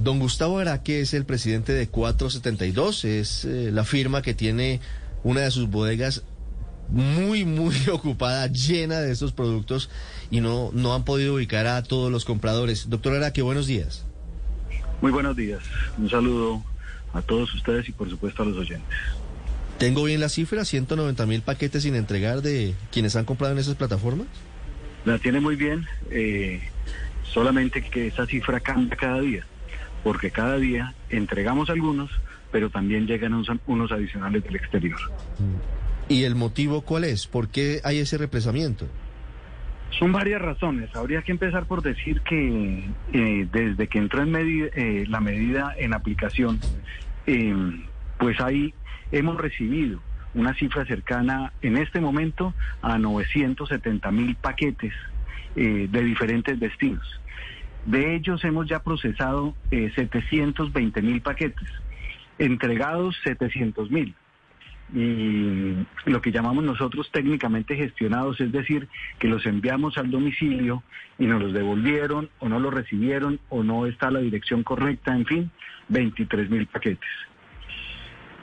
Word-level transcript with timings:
Don 0.00 0.18
Gustavo 0.18 0.58
Araque 0.58 1.00
es 1.00 1.14
el 1.14 1.24
presidente 1.24 1.72
de 1.72 1.88
472. 1.88 3.04
Es 3.04 3.44
eh, 3.44 3.70
la 3.72 3.84
firma 3.84 4.22
que 4.22 4.34
tiene 4.34 4.80
una 5.22 5.42
de 5.42 5.50
sus 5.52 5.70
bodegas 5.70 6.24
muy, 6.88 7.44
muy 7.44 7.76
ocupada, 7.92 8.48
llena 8.48 8.98
de 9.00 9.12
estos 9.12 9.32
productos 9.32 9.88
y 10.32 10.40
no, 10.40 10.70
no 10.72 10.94
han 10.94 11.04
podido 11.04 11.36
ubicar 11.36 11.68
a 11.68 11.82
todos 11.84 12.10
los 12.10 12.24
compradores. 12.24 12.90
Doctor 12.90 13.14
Araque, 13.14 13.40
buenos 13.40 13.68
días. 13.68 14.04
Muy 15.00 15.12
buenos 15.12 15.36
días. 15.36 15.62
Un 15.96 16.10
saludo 16.10 16.64
a 17.12 17.22
todos 17.22 17.54
ustedes 17.54 17.88
y 17.88 17.92
por 17.92 18.10
supuesto 18.10 18.42
a 18.42 18.46
los 18.46 18.58
oyentes. 18.58 18.98
¿Tengo 19.78 20.02
bien 20.02 20.20
la 20.20 20.28
cifra? 20.28 20.62
¿190 20.62 21.26
mil 21.26 21.42
paquetes 21.42 21.84
sin 21.84 21.94
entregar 21.94 22.42
de 22.42 22.74
quienes 22.90 23.14
han 23.14 23.24
comprado 23.24 23.52
en 23.52 23.60
esas 23.60 23.76
plataformas? 23.76 24.26
La 25.04 25.18
tiene 25.18 25.38
muy 25.38 25.54
bien, 25.54 25.86
eh, 26.10 26.60
solamente 27.32 27.82
que 27.82 28.08
esa 28.08 28.26
cifra 28.26 28.58
cambia 28.60 28.96
cada 28.96 29.20
día, 29.20 29.46
porque 30.04 30.30
cada 30.30 30.58
día 30.58 30.94
entregamos 31.10 31.70
algunos, 31.70 32.10
pero 32.52 32.70
también 32.70 33.06
llegan 33.06 33.34
unos, 33.34 33.90
adicionales 33.90 34.44
del 34.44 34.54
exterior. 34.54 35.00
¿Y 36.08 36.22
el 36.22 36.36
motivo 36.36 36.82
cuál 36.82 37.04
es? 37.04 37.26
¿Por 37.26 37.48
qué 37.48 37.80
hay 37.82 37.98
ese 37.98 38.18
represamiento? 38.18 38.86
Son 39.98 40.12
varias 40.12 40.40
razones. 40.40 40.94
Habría 40.94 41.22
que 41.22 41.32
empezar 41.32 41.66
por 41.66 41.82
decir 41.82 42.20
que 42.20 42.84
eh, 43.12 43.48
desde 43.50 43.88
que 43.88 43.98
entró 43.98 44.22
en 44.22 44.30
medida, 44.30 44.68
eh, 44.74 45.04
la 45.08 45.20
medida 45.20 45.74
en 45.78 45.94
aplicación, 45.94 46.60
eh, 47.26 47.54
pues 48.18 48.40
ahí 48.40 48.74
hemos 49.10 49.36
recibido 49.36 50.00
una 50.34 50.54
cifra 50.54 50.84
cercana 50.84 51.52
en 51.62 51.76
este 51.76 52.00
momento 52.00 52.54
a 52.82 52.98
970 52.98 54.10
mil 54.10 54.34
paquetes 54.36 54.92
eh, 55.56 55.88
de 55.90 56.02
diferentes 56.02 56.58
destinos. 56.58 57.06
De 57.86 58.14
ellos 58.14 58.44
hemos 58.44 58.66
ya 58.66 58.82
procesado 58.82 59.54
eh, 59.70 59.92
720 59.94 61.02
mil 61.02 61.20
paquetes, 61.20 61.68
entregados 62.38 63.16
700 63.24 63.90
mil 63.90 64.14
y 64.92 65.74
lo 66.04 66.20
que 66.20 66.30
llamamos 66.30 66.62
nosotros 66.62 67.10
técnicamente 67.10 67.74
gestionados, 67.74 68.40
es 68.40 68.52
decir, 68.52 68.88
que 69.18 69.28
los 69.28 69.46
enviamos 69.46 69.96
al 69.96 70.10
domicilio 70.10 70.82
y 71.18 71.26
nos 71.26 71.42
los 71.42 71.52
devolvieron 71.52 72.28
o 72.38 72.48
no 72.48 72.60
los 72.60 72.72
recibieron 72.72 73.40
o 73.48 73.64
no 73.64 73.86
está 73.86 74.10
la 74.10 74.20
dirección 74.20 74.62
correcta, 74.62 75.14
en 75.14 75.24
fin, 75.24 75.50
23 75.88 76.50
mil 76.50 76.66
paquetes. 76.66 77.08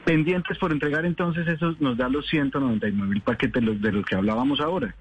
Pendientes 0.04 0.58
por 0.58 0.72
entregar 0.72 1.06
entonces, 1.06 1.48
eso 1.48 1.76
nos 1.80 1.96
da 1.96 2.10
los 2.10 2.28
199 2.28 3.10
mil 3.10 3.22
paquetes 3.22 3.82
de 3.82 3.92
los 3.92 4.06
que 4.06 4.16
hablábamos 4.16 4.60
ahora. 4.60 4.96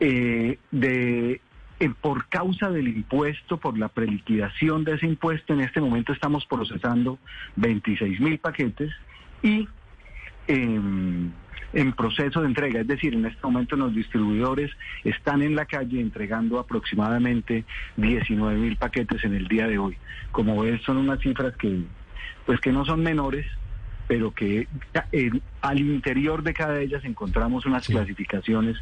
Eh, 0.00 0.58
de, 0.70 1.32
eh, 1.32 1.40
por 2.00 2.28
causa 2.28 2.70
del 2.70 2.88
impuesto, 2.88 3.58
por 3.58 3.78
la 3.78 3.88
preliquidación 3.88 4.84
de 4.84 4.94
ese 4.94 5.06
impuesto, 5.06 5.52
en 5.52 5.60
este 5.60 5.80
momento 5.80 6.12
estamos 6.12 6.46
procesando 6.46 7.18
26 7.56 8.20
mil 8.20 8.38
paquetes 8.38 8.90
y 9.42 9.68
en, 10.48 11.32
en, 11.72 11.92
proceso 11.92 12.40
de 12.40 12.46
entrega. 12.46 12.80
Es 12.80 12.86
decir, 12.86 13.14
en 13.14 13.26
este 13.26 13.40
momento 13.42 13.76
los 13.76 13.94
distribuidores 13.94 14.70
están 15.04 15.42
en 15.42 15.54
la 15.54 15.66
calle 15.66 16.00
entregando 16.00 16.58
aproximadamente 16.58 17.64
19 17.96 18.58
mil 18.58 18.76
paquetes 18.76 19.22
en 19.24 19.34
el 19.34 19.46
día 19.48 19.66
de 19.66 19.78
hoy. 19.78 19.98
Como 20.32 20.62
ves, 20.62 20.80
son 20.82 20.96
unas 20.96 21.20
cifras 21.20 21.54
que, 21.56 21.82
pues 22.46 22.58
que 22.60 22.72
no 22.72 22.86
son 22.86 23.02
menores 23.02 23.46
pero 24.08 24.32
que 24.32 24.68
eh, 25.12 25.30
al 25.60 25.80
interior 25.80 26.42
de 26.42 26.54
cada 26.54 26.74
de 26.74 26.84
ellas 26.84 27.04
encontramos 27.04 27.66
unas 27.66 27.84
sí. 27.84 27.92
clasificaciones 27.92 28.76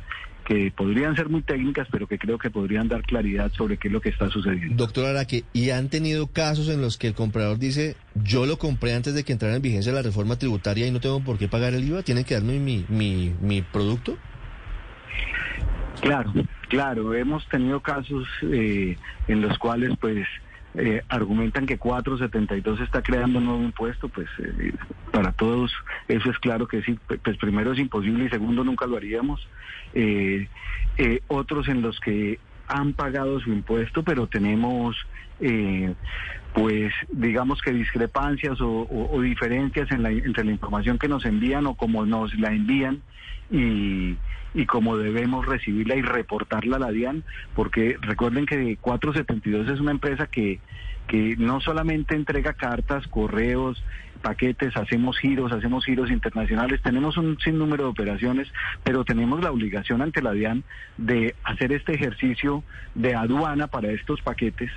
que 0.44 0.70
podrían 0.76 1.16
ser 1.16 1.28
muy 1.28 1.42
técnicas, 1.42 1.88
pero 1.90 2.06
que 2.06 2.18
creo 2.18 2.38
que 2.38 2.50
podrían 2.50 2.86
dar 2.88 3.02
claridad 3.02 3.50
sobre 3.52 3.78
qué 3.78 3.88
es 3.88 3.92
lo 3.92 4.00
que 4.00 4.10
está 4.10 4.28
sucediendo. 4.28 4.76
Doctor 4.76 5.06
Araque, 5.06 5.44
¿y 5.52 5.70
han 5.70 5.88
tenido 5.88 6.26
casos 6.26 6.68
en 6.68 6.80
los 6.80 6.98
que 6.98 7.08
el 7.08 7.14
comprador 7.14 7.58
dice, 7.58 7.96
yo 8.14 8.44
lo 8.44 8.58
compré 8.58 8.94
antes 8.94 9.14
de 9.14 9.24
que 9.24 9.32
entrara 9.32 9.56
en 9.56 9.62
vigencia 9.62 9.92
la 9.92 10.02
reforma 10.02 10.38
tributaria 10.38 10.86
y 10.86 10.90
no 10.90 11.00
tengo 11.00 11.20
por 11.20 11.38
qué 11.38 11.48
pagar 11.48 11.74
el 11.74 11.84
IVA? 11.84 12.02
¿Tienen 12.02 12.24
que 12.24 12.34
darme 12.34 12.58
mi, 12.58 12.84
mi, 12.88 13.32
mi 13.40 13.62
producto? 13.62 14.18
Claro, 16.02 16.32
claro, 16.68 17.14
hemos 17.14 17.48
tenido 17.48 17.80
casos 17.80 18.26
eh, 18.42 18.98
en 19.26 19.40
los 19.40 19.56
cuales 19.58 19.92
pues 19.98 20.26
eh, 20.74 21.02
argumentan 21.08 21.66
que 21.66 21.78
472 21.78 22.80
está 22.80 23.02
creando 23.02 23.38
un 23.38 23.46
nuevo 23.46 23.62
impuesto, 23.62 24.08
pues 24.08 24.28
eh, 24.38 24.72
para 25.12 25.32
todos 25.32 25.72
eso 26.08 26.30
es 26.30 26.38
claro 26.38 26.66
que 26.66 26.82
sí, 26.82 26.98
pues 27.22 27.36
primero 27.38 27.72
es 27.72 27.78
imposible 27.78 28.24
y 28.24 28.28
segundo 28.28 28.64
nunca 28.64 28.86
lo 28.86 28.96
haríamos. 28.96 29.46
Eh, 29.94 30.48
eh, 30.98 31.20
otros 31.28 31.68
en 31.68 31.82
los 31.82 31.98
que 32.00 32.38
han 32.66 32.92
pagado 32.92 33.40
su 33.40 33.50
impuesto, 33.50 34.02
pero 34.02 34.26
tenemos 34.26 34.96
eh, 35.46 35.94
pues 36.54 36.92
digamos 37.10 37.60
que 37.60 37.70
discrepancias 37.72 38.60
o, 38.62 38.88
o, 38.88 39.20
diferencias 39.20 39.90
en 39.90 40.02
la, 40.02 40.10
entre 40.10 40.44
la 40.44 40.52
información 40.52 40.98
que 40.98 41.06
nos 41.06 41.26
envían 41.26 41.66
o 41.66 41.74
como 41.74 42.06
nos 42.06 42.34
la 42.38 42.48
envían 42.48 43.02
y, 43.50 44.16
y 44.54 44.66
como 44.66 44.96
debemos 44.96 45.44
recibirla 45.44 45.96
y 45.96 46.02
reportarla 46.02 46.76
a 46.76 46.80
la 46.80 46.92
DIAN, 46.92 47.24
porque 47.54 47.98
recuerden 48.00 48.46
que 48.46 48.78
472 48.78 49.68
es 49.68 49.80
una 49.80 49.90
empresa 49.90 50.28
que, 50.28 50.60
que 51.08 51.36
no 51.36 51.60
solamente 51.60 52.14
entrega 52.14 52.54
cartas, 52.54 53.06
correos, 53.08 53.82
paquetes, 54.24 54.74
hacemos 54.74 55.18
giros, 55.18 55.52
hacemos 55.52 55.84
giros 55.84 56.10
internacionales, 56.10 56.80
tenemos 56.82 57.18
un 57.18 57.38
sinnúmero 57.38 57.84
de 57.84 57.90
operaciones, 57.90 58.48
pero 58.82 59.04
tenemos 59.04 59.42
la 59.42 59.52
obligación 59.52 60.00
ante 60.00 60.22
la 60.22 60.32
DIAN 60.32 60.64
de 60.96 61.34
hacer 61.44 61.72
este 61.72 61.92
ejercicio 61.92 62.64
de 62.94 63.14
aduana 63.14 63.66
para 63.66 63.92
estos 63.92 64.22
paquetes 64.22 64.70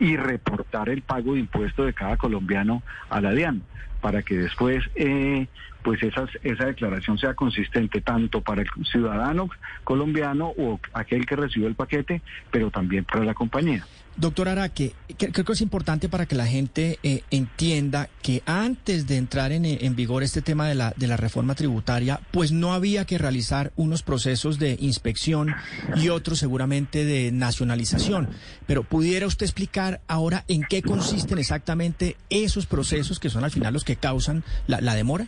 y 0.00 0.16
reportar 0.16 0.88
el 0.88 1.02
pago 1.02 1.34
de 1.34 1.40
impuesto 1.40 1.84
de 1.84 1.92
cada 1.92 2.16
colombiano 2.16 2.82
a 3.10 3.20
la 3.20 3.32
DIAN 3.32 3.62
para 4.00 4.22
que 4.22 4.36
después 4.36 4.82
eh, 4.96 5.48
pues 5.84 6.02
esas, 6.02 6.30
esa 6.42 6.64
declaración 6.64 7.18
sea 7.18 7.34
consistente 7.34 8.00
tanto 8.00 8.40
para 8.40 8.62
el 8.62 8.68
ciudadano 8.90 9.50
colombiano 9.84 10.52
o 10.56 10.80
aquel 10.94 11.26
que 11.26 11.36
recibió 11.36 11.68
el 11.68 11.74
paquete, 11.74 12.22
pero 12.50 12.70
también 12.70 13.04
para 13.04 13.22
la 13.24 13.34
compañía. 13.34 13.84
Doctor 14.16 14.48
Araque, 14.48 14.94
creo 15.18 15.44
que 15.44 15.52
es 15.52 15.60
importante 15.60 16.08
para 16.08 16.24
que 16.24 16.36
la 16.36 16.46
gente 16.46 17.00
eh, 17.02 17.22
entienda 17.32 18.08
que 18.22 18.44
antes 18.46 19.08
de 19.08 19.16
entrar 19.16 19.50
en, 19.50 19.64
en, 19.64 19.96
vigor 19.96 20.22
este 20.22 20.40
tema 20.40 20.68
de 20.68 20.76
la, 20.76 20.94
de 20.96 21.08
la 21.08 21.16
reforma 21.16 21.56
tributaria, 21.56 22.20
pues 22.30 22.52
no 22.52 22.74
había 22.74 23.06
que 23.06 23.18
realizar 23.18 23.72
unos 23.74 24.04
procesos 24.04 24.60
de 24.60 24.76
inspección 24.80 25.52
y 25.96 26.10
otros 26.10 26.38
seguramente 26.38 27.04
de 27.04 27.32
nacionalización. 27.32 28.28
Pero 28.66 28.84
¿pudiera 28.84 29.26
usted 29.26 29.46
explicar 29.46 30.00
ahora 30.06 30.44
en 30.46 30.62
qué 30.62 30.80
consisten 30.80 31.38
exactamente 31.38 32.16
esos 32.30 32.66
procesos 32.66 33.18
que 33.18 33.30
son 33.30 33.42
al 33.42 33.50
final 33.50 33.74
los 33.74 33.84
que 33.84 33.96
causan 33.96 34.44
la 34.68 34.94
demora? 34.94 35.26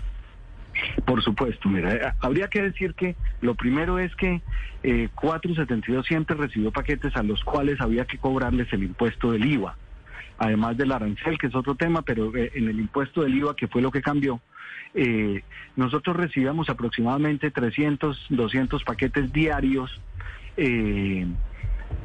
Por 1.04 1.22
supuesto, 1.22 1.68
mira, 1.68 2.16
habría 2.20 2.48
que 2.48 2.62
decir 2.62 2.94
que 2.94 3.16
lo 3.40 3.54
primero 3.54 3.98
es 3.98 4.14
que 4.16 4.42
eh, 4.82 5.08
472 5.14 6.06
siempre 6.06 6.36
recibió 6.36 6.70
paquetes 6.70 7.16
a 7.16 7.22
los 7.22 7.42
cuales 7.44 7.80
había 7.80 8.04
que 8.04 8.18
cobrarles 8.18 8.72
el 8.72 8.84
impuesto 8.84 9.32
del 9.32 9.44
IVA, 9.44 9.76
además 10.38 10.76
del 10.76 10.92
arancel, 10.92 11.38
que 11.38 11.46
es 11.46 11.54
otro 11.54 11.74
tema, 11.74 12.02
pero 12.02 12.34
eh, 12.36 12.52
en 12.54 12.68
el 12.68 12.78
impuesto 12.78 13.22
del 13.22 13.34
IVA, 13.36 13.56
que 13.56 13.68
fue 13.68 13.82
lo 13.82 13.90
que 13.90 14.02
cambió, 14.02 14.40
eh, 14.94 15.42
nosotros 15.76 16.16
recibíamos 16.16 16.68
aproximadamente 16.68 17.50
300, 17.50 18.26
200 18.30 18.84
paquetes 18.84 19.32
diarios. 19.32 20.00
Eh, 20.56 21.26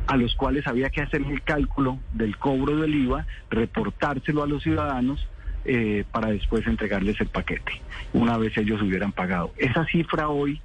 a 0.08 0.18
los 0.18 0.36
cuales 0.36 0.68
había 0.68 0.90
que 0.90 1.02
hacer 1.02 1.22
el 1.22 1.42
cálculo 1.42 2.00
del 2.14 2.38
cobro 2.38 2.78
del 2.78 2.94
IVA, 2.94 3.26
reportárselo 3.50 4.44
a 4.44 4.48
los 4.48 4.62
ciudadanos 4.62 5.28
eh, 5.66 6.04
para 6.12 6.30
después 6.30 6.66
entregarles 6.68 7.20
el 7.22 7.28
paquete, 7.28 7.82
una 8.14 8.38
vez 8.38 8.58
ellos 8.58 8.82
hubieran 8.82 9.12
pagado. 9.12 9.52
Esa 9.58 9.86
cifra 9.86 10.30
hoy 10.30 10.62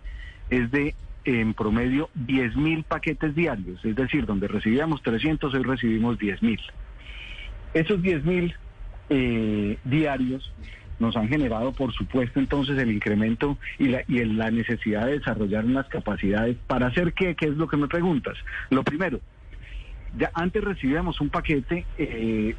es 0.51 0.71
de, 0.71 0.95
en 1.25 1.55
promedio, 1.55 2.11
10 2.15 2.57
mil 2.57 2.85
paquetes 2.85 3.35
diarios, 3.35 3.85
es 3.85 3.97
decir, 3.97 4.27
donde 4.27 4.49
recibíamos 4.49 5.03
300, 5.03 5.53
hoy 5.55 5.63
recibimos 5.63 6.19
10 6.19 6.43
mil. 6.43 6.61
Esos 7.75 8.01
10 8.01 8.25
mil 8.25 8.55
eh, 9.11 9.79
diarios 9.85 10.53
nos 10.99 11.17
han 11.17 11.29
generado, 11.29 11.73
por 11.73 11.93
supuesto, 11.93 12.41
entonces 12.41 12.79
el 12.79 12.91
incremento 12.91 13.59
y 13.79 13.89
la, 13.89 14.03
y 14.09 14.25
la 14.25 14.51
necesidad 14.51 15.07
de 15.07 15.19
desarrollar 15.19 15.65
unas 15.65 15.87
capacidades 15.89 16.57
para 16.67 16.87
hacer 16.87 17.13
qué, 17.13 17.35
qué 17.35 17.47
es 17.47 17.57
lo 17.57 17.69
que 17.69 17.77
me 17.77 17.87
preguntas. 17.87 18.37
Lo 18.71 18.83
primero, 18.83 19.21
ya 20.17 20.31
antes 20.35 20.65
recibíamos 20.65 21.21
un 21.21 21.29
paquete 21.29 21.85
eh, 21.99 22.55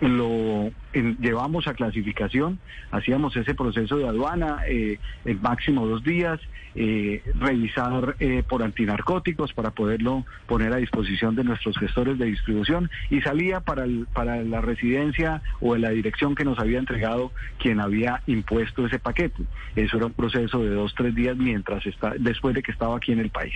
lo 0.00 0.70
llevamos 0.92 1.66
a 1.68 1.74
clasificación, 1.74 2.58
hacíamos 2.90 3.36
ese 3.36 3.54
proceso 3.54 3.96
de 3.96 4.08
aduana 4.08 4.60
eh, 4.66 4.98
en 5.24 5.42
máximo 5.42 5.86
dos 5.86 6.02
días, 6.02 6.40
eh, 6.74 7.22
revisar 7.38 8.16
eh, 8.18 8.42
por 8.46 8.62
antinarcóticos 8.62 9.52
para 9.52 9.70
poderlo 9.70 10.26
poner 10.46 10.72
a 10.72 10.76
disposición 10.76 11.34
de 11.34 11.44
nuestros 11.44 11.78
gestores 11.78 12.18
de 12.18 12.26
distribución 12.26 12.90
y 13.10 13.20
salía 13.22 13.60
para, 13.60 13.84
el, 13.84 14.06
para 14.12 14.42
la 14.42 14.60
residencia 14.60 15.42
o 15.60 15.76
la 15.76 15.90
dirección 15.90 16.34
que 16.34 16.44
nos 16.44 16.58
había 16.58 16.78
entregado 16.78 17.32
quien 17.58 17.80
había 17.80 18.22
impuesto 18.26 18.86
ese 18.86 18.98
paquete. 18.98 19.44
Eso 19.74 19.96
era 19.96 20.06
un 20.06 20.12
proceso 20.12 20.62
de 20.62 20.70
dos, 20.70 20.94
tres 20.94 21.14
días 21.14 21.36
mientras 21.36 21.84
está, 21.86 22.14
después 22.18 22.54
de 22.54 22.62
que 22.62 22.72
estaba 22.72 22.96
aquí 22.96 23.12
en 23.12 23.20
el 23.20 23.30
país. 23.30 23.54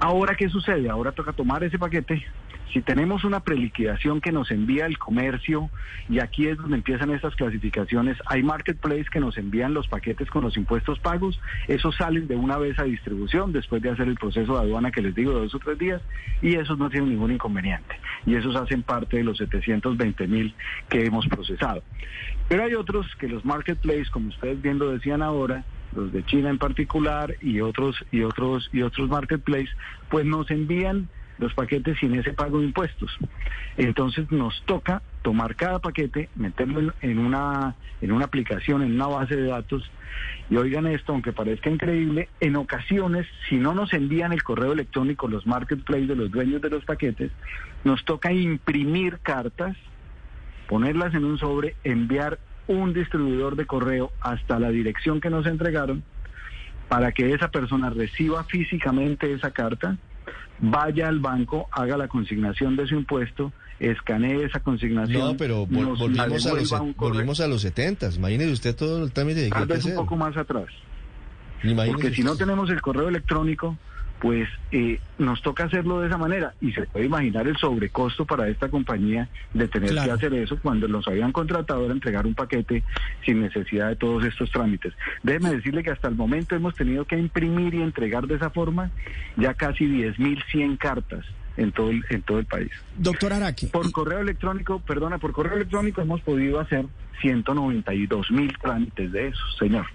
Ahora, 0.00 0.36
¿qué 0.36 0.48
sucede? 0.48 0.88
Ahora 0.88 1.12
toca 1.12 1.32
tomar 1.32 1.64
ese 1.64 1.78
paquete, 1.78 2.24
si 2.72 2.82
tenemos 2.82 3.24
una 3.24 3.40
preliquidación 3.40 4.20
que 4.20 4.32
nos 4.32 4.50
envía 4.50 4.86
el 4.86 4.98
comercio, 4.98 5.70
y 6.08 6.20
aquí 6.20 6.46
es 6.46 6.56
donde 6.58 6.76
empiezan 6.76 7.10
estas 7.10 7.34
clasificaciones, 7.34 8.18
hay 8.26 8.42
marketplace 8.42 9.06
que 9.10 9.20
nos 9.20 9.38
envían 9.38 9.74
los 9.74 9.88
paquetes 9.88 10.28
con 10.30 10.44
los 10.44 10.56
impuestos 10.56 10.98
pagos, 10.98 11.40
esos 11.66 11.96
salen 11.96 12.28
de 12.28 12.36
una 12.36 12.58
vez 12.58 12.78
a 12.78 12.84
distribución 12.84 13.52
después 13.52 13.82
de 13.82 13.90
hacer 13.90 14.08
el 14.08 14.16
proceso 14.16 14.54
de 14.54 14.60
aduana 14.60 14.90
que 14.90 15.02
les 15.02 15.14
digo 15.14 15.32
de 15.32 15.40
dos 15.40 15.54
o 15.54 15.58
tres 15.58 15.78
días, 15.78 16.02
y 16.42 16.56
esos 16.56 16.78
no 16.78 16.90
tienen 16.90 17.10
ningún 17.10 17.32
inconveniente. 17.32 17.96
Y 18.26 18.34
esos 18.34 18.54
hacen 18.56 18.82
parte 18.82 19.18
de 19.18 19.24
los 19.24 19.38
720 19.38 20.26
mil 20.26 20.54
que 20.88 21.04
hemos 21.04 21.26
procesado. 21.26 21.82
Pero 22.48 22.64
hay 22.64 22.74
otros 22.74 23.06
que 23.16 23.28
los 23.28 23.44
marketplaces, 23.44 24.10
como 24.10 24.28
ustedes 24.28 24.60
bien 24.60 24.78
lo 24.78 24.90
decían 24.90 25.22
ahora, 25.22 25.64
los 25.94 26.12
de 26.12 26.24
China 26.24 26.50
en 26.50 26.58
particular 26.58 27.34
y 27.40 27.60
otros 27.60 27.96
y 28.12 28.22
otros 28.22 28.68
y 28.72 28.82
otros 28.82 29.08
marketplaces, 29.08 29.70
pues 30.10 30.26
nos 30.26 30.50
envían 30.50 31.08
los 31.38 31.54
paquetes 31.54 31.98
sin 31.98 32.14
ese 32.14 32.32
pago 32.32 32.58
de 32.58 32.66
impuestos. 32.66 33.16
Entonces 33.76 34.30
nos 34.30 34.62
toca 34.64 35.02
tomar 35.22 35.56
cada 35.56 35.78
paquete, 35.78 36.28
meterlo 36.34 36.94
en 37.00 37.18
una, 37.18 37.76
en 38.00 38.12
una 38.12 38.24
aplicación, 38.24 38.82
en 38.82 38.94
una 38.94 39.06
base 39.06 39.36
de 39.36 39.46
datos, 39.46 39.90
y 40.50 40.56
oigan 40.56 40.86
esto, 40.86 41.12
aunque 41.12 41.32
parezca 41.32 41.70
increíble, 41.70 42.28
en 42.40 42.56
ocasiones, 42.56 43.26
si 43.48 43.56
no 43.56 43.74
nos 43.74 43.92
envían 43.92 44.32
el 44.32 44.42
correo 44.42 44.72
electrónico 44.72 45.28
los 45.28 45.46
marketplaces 45.46 46.08
de 46.08 46.16
los 46.16 46.30
dueños 46.30 46.62
de 46.62 46.70
los 46.70 46.84
paquetes, 46.84 47.30
nos 47.84 48.04
toca 48.04 48.32
imprimir 48.32 49.18
cartas, 49.20 49.76
ponerlas 50.66 51.14
en 51.14 51.24
un 51.24 51.38
sobre, 51.38 51.76
enviar 51.84 52.38
un 52.66 52.92
distribuidor 52.92 53.56
de 53.56 53.66
correo 53.66 54.12
hasta 54.20 54.58
la 54.58 54.70
dirección 54.70 55.20
que 55.20 55.30
nos 55.30 55.46
entregaron, 55.46 56.02
para 56.88 57.12
que 57.12 57.34
esa 57.34 57.50
persona 57.50 57.90
reciba 57.90 58.44
físicamente 58.44 59.30
esa 59.32 59.50
carta 59.50 59.98
vaya 60.60 61.08
al 61.08 61.20
banco, 61.20 61.68
haga 61.72 61.96
la 61.96 62.08
consignación 62.08 62.76
de 62.76 62.86
su 62.86 62.94
impuesto, 62.94 63.52
escanee 63.78 64.44
esa 64.44 64.60
consignación. 64.60 65.20
No, 65.20 65.36
pero 65.36 65.66
volvimos, 65.66 66.00
a 66.00 66.54
los, 66.54 66.96
volvimos, 66.96 67.40
a 67.40 67.46
los, 67.46 67.62
70. 67.62 68.14
Imagínese 68.16 68.52
usted 68.52 68.76
todo 68.76 69.04
el 69.04 69.12
trámite 69.12 69.42
de 69.42 69.50
que 69.50 69.88
un 69.88 69.94
poco 69.94 70.16
más 70.16 70.36
atrás. 70.36 70.66
Porque 71.86 72.14
si 72.14 72.22
no 72.22 72.36
tenemos 72.36 72.70
el 72.70 72.80
correo 72.80 73.08
electrónico, 73.08 73.76
pues 74.20 74.48
eh, 74.72 75.00
nos 75.18 75.42
toca 75.42 75.64
hacerlo 75.64 76.00
de 76.00 76.08
esa 76.08 76.18
manera 76.18 76.54
y 76.60 76.72
se 76.72 76.82
puede 76.82 77.06
imaginar 77.06 77.46
el 77.46 77.56
sobrecosto 77.56 78.24
para 78.24 78.48
esta 78.48 78.68
compañía 78.68 79.28
de 79.54 79.68
tener 79.68 79.90
que 79.90 80.10
hacer 80.10 80.34
eso 80.34 80.58
cuando 80.60 80.88
los 80.88 81.06
habían 81.06 81.32
contratado 81.32 81.88
a 81.88 81.92
entregar 81.92 82.26
un 82.26 82.34
paquete 82.34 82.82
sin 83.24 83.40
necesidad 83.40 83.88
de 83.88 83.96
todos 83.96 84.24
estos 84.24 84.50
trámites. 84.50 84.92
Déjeme 85.22 85.50
decirle 85.50 85.82
que 85.82 85.90
hasta 85.90 86.08
el 86.08 86.14
momento 86.14 86.56
hemos 86.56 86.74
tenido 86.74 87.04
que 87.04 87.16
imprimir 87.16 87.74
y 87.74 87.82
entregar 87.82 88.26
de 88.26 88.36
esa 88.36 88.50
forma 88.50 88.90
ya 89.36 89.54
casi 89.54 89.84
10.100 89.84 90.78
cartas 90.78 91.24
en 91.56 91.72
todo 91.72 91.90
el, 91.90 92.04
en 92.10 92.22
todo 92.22 92.38
el 92.38 92.46
país. 92.46 92.70
Doctor 92.96 93.32
Araki. 93.32 93.66
Por 93.66 93.90
correo 93.92 94.20
electrónico, 94.20 94.80
perdona, 94.80 95.18
por 95.18 95.32
correo 95.32 95.56
electrónico 95.56 96.00
hemos 96.00 96.20
podido 96.20 96.60
hacer 96.60 96.86
192 97.20 98.30
mil 98.30 98.56
trámites 98.58 99.12
de 99.12 99.28
eso, 99.28 99.42
señor. 99.58 99.86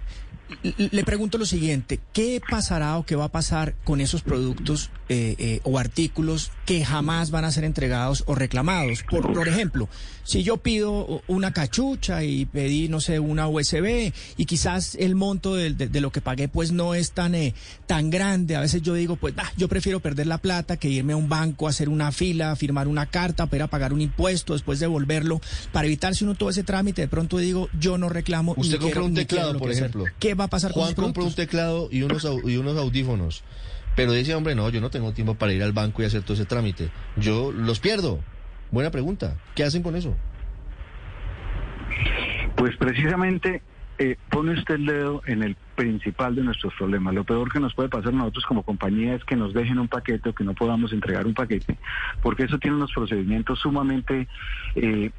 Le 0.61 1.03
pregunto 1.03 1.38
lo 1.38 1.45
siguiente, 1.45 2.00
¿qué 2.13 2.41
pasará 2.47 2.97
o 2.97 3.05
qué 3.05 3.15
va 3.15 3.25
a 3.25 3.31
pasar 3.31 3.75
con 3.83 4.01
esos 4.01 4.21
productos 4.21 4.89
eh, 5.09 5.35
eh, 5.38 5.59
o 5.63 5.79
artículos 5.79 6.51
que 6.65 6.83
jamás 6.85 7.31
van 7.31 7.45
a 7.45 7.51
ser 7.51 7.63
entregados 7.63 8.23
o 8.27 8.35
reclamados? 8.35 9.03
Por, 9.03 9.33
por 9.33 9.47
ejemplo, 9.47 9.89
si 10.23 10.44
yo 10.44 10.57
pido 10.57 11.21
una 11.27 11.51
cachucha 11.51 12.23
y 12.23 12.45
pedí, 12.45 12.88
no 12.88 13.01
sé, 13.01 13.19
una 13.19 13.47
USB 13.47 14.13
y 14.38 14.45
quizás 14.45 14.95
el 14.95 15.15
monto 15.15 15.55
de, 15.55 15.73
de, 15.73 16.01
lo 16.01 16.11
que 16.11 16.21
pagué 16.21 16.47
pues 16.47 16.71
no 16.71 16.95
es 16.95 17.11
tan, 17.11 17.35
eh, 17.35 17.53
tan 17.88 18.09
grande, 18.09 18.55
a 18.55 18.61
veces 18.61 18.81
yo 18.81 18.94
digo, 18.94 19.17
pues 19.17 19.33
yo 19.57 19.67
prefiero 19.67 20.00
perder 20.00 20.27
la 20.27 20.38
plata 20.38 20.77
que 20.77 20.88
irme 20.89 21.13
a 21.13 21.17
un 21.17 21.27
banco 21.27 21.67
a 21.67 21.71
hacer 21.71 21.89
una 21.89 22.11
fila, 22.11 22.55
firmar 22.55 22.88
una 22.88 23.05
carta, 23.07 23.47
para 23.47 23.67
pagar 23.67 23.94
un 23.94 24.01
impuesto, 24.01 24.53
después 24.53 24.79
devolverlo, 24.79 25.41
para 25.71 25.88
evitarse 25.88 26.23
uno 26.23 26.35
todo 26.35 26.50
ese 26.50 26.63
trámite, 26.63 27.01
de 27.01 27.07
pronto 27.07 27.38
digo, 27.38 27.69
yo 27.79 27.97
no 27.97 28.09
reclamo. 28.09 28.53
Usted 28.57 28.79
compró 28.79 29.05
un 29.05 29.13
teclado, 29.13 29.57
por 29.59 29.71
ejemplo. 29.71 30.05
¿Qué 30.19 30.35
va 30.35 30.42
a 30.45 30.49
pasar 30.49 30.71
Juan 30.71 30.93
con 30.93 31.05
compró 31.05 31.25
un 31.25 31.33
teclado 31.33 31.89
y 31.91 32.03
unos, 32.03 32.27
y 32.45 32.57
unos 32.57 32.77
audífonos. 32.77 33.43
Pero 33.95 34.11
dice, 34.11 34.33
hombre, 34.33 34.55
no, 34.55 34.69
yo 34.69 34.81
no 34.81 34.89
tengo 34.89 35.13
tiempo 35.13 35.35
para 35.35 35.53
ir 35.53 35.63
al 35.63 35.71
banco 35.71 36.01
y 36.01 36.05
hacer 36.05 36.23
todo 36.23 36.33
ese 36.33 36.45
trámite. 36.45 36.89
Yo 37.15 37.51
los 37.51 37.79
pierdo. 37.79 38.19
Buena 38.71 38.89
pregunta. 38.89 39.37
¿Qué 39.55 39.63
hacen 39.63 39.83
con 39.83 39.95
eso? 39.95 40.15
Pues 42.55 42.75
precisamente 42.77 43.61
eh, 43.99 44.17
pone 44.31 44.53
usted 44.53 44.75
el 44.75 44.85
dedo 44.87 45.21
en 45.27 45.43
el 45.43 45.55
principal 45.75 46.35
de 46.35 46.41
nuestros 46.41 46.73
problemas. 46.73 47.13
Lo 47.13 47.23
peor 47.23 47.51
que 47.51 47.59
nos 47.59 47.75
puede 47.75 47.89
pasar 47.89 48.13
a 48.13 48.17
nosotros 48.17 48.45
como 48.45 48.63
compañía 48.63 49.13
es 49.13 49.23
que 49.23 49.35
nos 49.35 49.53
dejen 49.53 49.77
un 49.77 49.87
paquete 49.87 50.29
o 50.29 50.33
que 50.33 50.43
no 50.43 50.53
podamos 50.53 50.91
entregar 50.93 51.27
un 51.27 51.35
paquete, 51.35 51.77
porque 52.23 52.43
eso 52.43 52.57
tiene 52.57 52.77
unos 52.77 52.91
procedimientos 52.91 53.59
sumamente 53.59 54.27
eh, 54.75 55.11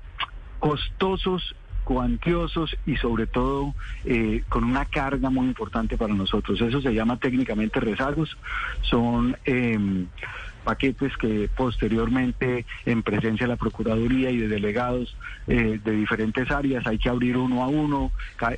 costosos 0.58 1.54
cuantiosos 1.84 2.76
y 2.86 2.96
sobre 2.96 3.26
todo 3.26 3.74
eh, 4.04 4.42
con 4.48 4.64
una 4.64 4.84
carga 4.86 5.30
muy 5.30 5.46
importante 5.46 5.96
para 5.96 6.14
nosotros. 6.14 6.60
Eso 6.60 6.80
se 6.80 6.92
llama 6.92 7.18
técnicamente 7.18 7.78
rezagos. 7.80 8.36
Son 8.82 9.36
eh, 9.44 10.06
paquetes 10.64 11.16
que 11.16 11.48
posteriormente 11.56 12.66
en 12.86 13.02
presencia 13.02 13.46
de 13.46 13.52
la 13.52 13.56
Procuraduría 13.56 14.30
y 14.30 14.38
de 14.38 14.48
delegados 14.48 15.16
eh, 15.46 15.78
de 15.84 15.92
diferentes 15.92 16.50
áreas 16.50 16.86
hay 16.86 16.98
que 16.98 17.08
abrir 17.08 17.36
uno 17.36 17.62
a 17.62 17.68
uno, 17.68 18.10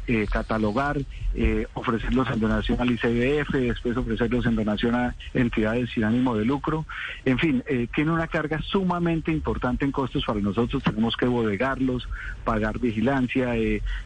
eh, 0.07 0.27
catalogar, 0.31 0.99
eh, 1.35 1.67
ofrecerlos 1.75 2.29
en 2.31 2.41
donación 2.41 2.81
al 2.81 2.91
ICBF, 2.93 3.53
después 3.55 3.97
ofrecerlos 3.97 4.47
en 4.47 4.57
donación 4.57 4.95
a 4.95 5.15
entidades 5.35 5.91
sin 5.91 6.05
ánimo 6.05 6.37
de 6.37 6.45
lucro. 6.45 6.87
En 7.25 7.39
fin, 7.39 7.63
tiene 7.95 8.13
una 8.13 8.29
carga 8.29 8.61
sumamente 8.63 9.33
importante 9.33 9.85
en 9.85 9.93
costos 9.93 10.25
para 10.25 10.41
nosotros, 10.41 10.83
tenemos 10.83 11.17
que 11.17 11.27
bodegarlos, 11.27 12.09
pagar 12.45 12.79
vigilancia, 12.79 13.53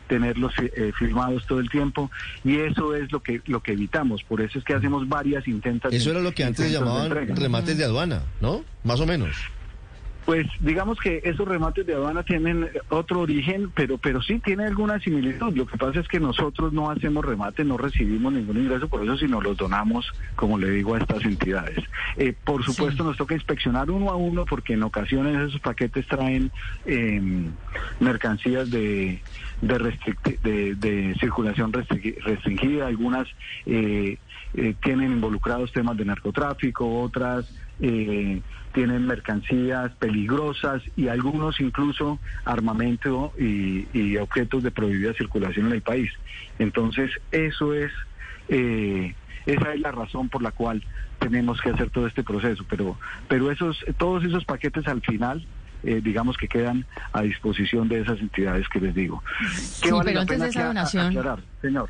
tenerlos 0.09 0.55
firmados 0.99 1.47
todo 1.47 1.61
el 1.61 1.69
tiempo 1.69 2.11
y 2.45 2.57
eso 2.57 2.95
es 2.95 3.13
lo 3.13 3.23
que 3.23 3.43
lo 3.47 3.63
que 3.63 3.73
evitamos, 3.73 4.23
por 4.23 4.41
eso 4.41 4.59
es 4.59 4.65
que 4.65 4.75
hacemos 4.75 5.09
varias 5.09 5.47
intentas. 5.47 5.93
Eso 5.93 6.11
era 6.11 6.21
lo 6.21 6.33
que 6.33 6.45
antes 6.45 6.73
llamaban 6.73 7.11
remates 7.37 7.77
de 7.77 7.85
aduana, 7.91 8.23
¿no? 8.41 8.65
Más 8.85 9.01
o 9.01 9.07
menos. 9.07 9.37
Pues 10.25 10.47
digamos 10.61 10.99
que 11.01 11.23
esos 11.25 11.49
remates 11.49 11.87
de 11.87 11.95
aduana 11.95 12.23
tienen 12.23 12.69
otro 12.91 13.21
origen, 13.21 13.73
pero 13.75 13.99
pero 13.99 14.23
sí 14.23 14.39
tiene 14.39 14.65
alguna 14.65 15.01
similitud. 15.01 15.57
Lo 15.57 15.67
que 15.67 15.79
pasa 15.79 16.01
es 16.01 16.09
que 16.09 16.21
nosotros 16.21 16.73
no 16.73 16.91
hacemos 16.91 17.25
remate, 17.25 17.65
no 17.65 17.77
recibimos 17.77 18.33
ningún 18.33 18.59
ingreso 18.59 18.87
por 18.87 19.03
eso, 19.03 19.17
sino 19.17 19.41
los 19.41 19.57
donamos, 19.57 20.13
como 20.37 20.59
le 20.59 20.71
digo, 20.71 20.95
a 20.95 20.99
estas 20.99 21.25
entidades. 21.25 21.83
Eh, 22.17 22.35
por 22.45 22.63
supuesto, 22.63 23.03
nos 23.03 23.17
toca 23.17 23.35
inspeccionar 23.35 23.91
uno 23.91 24.11
a 24.11 24.17
uno 24.17 24.45
porque 24.45 24.75
en 24.75 24.83
ocasiones 24.83 25.49
esos 25.49 25.61
paquetes 25.61 26.07
traen 26.07 26.53
em, 26.85 27.51
mercancías 27.99 28.71
de 28.71 29.21
de, 29.63 30.75
de, 30.75 31.15
circulación 31.21 31.73
restringida, 31.73 32.87
algunas 32.87 33.29
eh, 33.67 34.17
eh, 34.55 34.75
tienen 34.83 35.13
involucrados 35.13 35.73
temas 35.73 35.97
de 35.97 36.05
narcotráfico, 36.05 37.03
otras 37.03 37.47
eh, 37.81 38.41
tienen 38.73 39.07
mercancías 39.07 39.91
peligrosas 39.93 40.83
y 40.97 41.09
algunos 41.09 41.61
incluso 41.61 42.19
armamento 42.45 43.33
y, 43.39 44.17
objetos 44.17 44.63
de 44.63 44.71
prohibida 44.71 45.13
circulación 45.15 45.67
en 45.67 45.73
el 45.73 45.83
país. 45.83 46.11
Entonces, 46.59 47.11
eso 47.33 47.75
es, 47.75 47.91
eh, 48.49 49.15
esa 49.47 49.75
es 49.75 49.81
la 49.81 49.93
razón 49.93 50.29
por 50.29 50.43
la 50.43 50.53
cual 50.53 50.85
tenemos 51.19 51.61
que 51.61 51.71
hacer 51.71 51.91
todo 51.91 52.07
este 52.07 52.23
proceso. 52.23 52.65
Pero, 52.69 52.99
pero 53.29 53.51
esos, 53.51 53.85
todos 53.99 54.25
esos 54.25 54.45
paquetes 54.45 54.87
al 54.87 55.01
final 55.01 55.47
eh, 55.83 56.01
digamos 56.03 56.37
que 56.37 56.47
quedan 56.47 56.85
a 57.13 57.23
disposición 57.23 57.89
de 57.89 58.01
esas 58.01 58.21
entidades 58.21 58.69
que 58.69 58.81
les 58.81 58.95
digo. 58.95 59.23
¿Qué 59.83 59.91
vale 59.91 60.13
la 60.13 60.27
pena 60.27 60.45
aclarar, 60.45 61.41
señor? 61.61 61.89